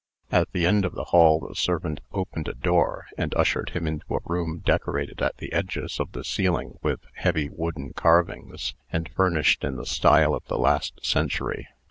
At 0.31 0.51
the 0.51 0.65
end 0.65 0.83
of 0.83 0.95
the 0.95 1.03
hall 1.03 1.39
the 1.47 1.53
servant 1.53 1.99
opened 2.11 2.47
a 2.47 2.55
door, 2.55 3.05
and 3.19 3.35
ushered 3.35 3.69
him 3.75 3.85
into 3.85 4.15
a 4.15 4.19
room 4.25 4.63
decorated 4.65 5.21
at 5.21 5.37
the 5.37 5.53
edges 5.53 5.99
of 5.99 6.13
the 6.13 6.23
ceiling 6.23 6.79
with 6.81 7.01
heavy 7.17 7.49
wooden 7.51 7.93
carvings, 7.93 8.73
and 8.91 9.11
furnished 9.15 9.63
in 9.63 9.75
the 9.75 9.85
style 9.85 10.33
of 10.33 10.43
the 10.45 10.57
last 10.57 11.05
century. 11.05 11.67